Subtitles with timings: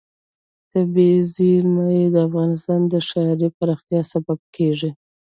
[0.71, 4.89] طبیعي زیرمې د افغانستان د ښاري پراختیا سبب کېږي.